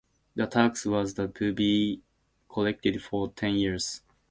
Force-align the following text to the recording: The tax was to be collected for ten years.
The 0.33 0.47
tax 0.47 0.87
was 0.87 1.13
to 1.13 1.27
be 1.27 2.01
collected 2.49 3.03
for 3.03 3.29
ten 3.33 3.53
years. 3.53 4.01